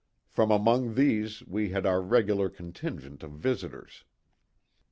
From 0.25 0.49
among 0.49 0.95
these 0.95 1.45
we 1.45 1.69
had 1.69 1.85
our 1.85 2.01
regular 2.01 2.49
contingent 2.49 3.21
of 3.21 3.33
visitors. 3.33 4.03